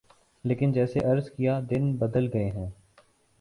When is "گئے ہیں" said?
2.33-2.69